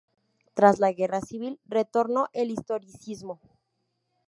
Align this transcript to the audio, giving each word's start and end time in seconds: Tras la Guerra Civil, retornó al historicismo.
Tras 0.55 0.79
la 0.79 0.91
Guerra 0.93 1.21
Civil, 1.21 1.59
retornó 1.67 2.27
al 2.33 2.49
historicismo. 2.49 3.39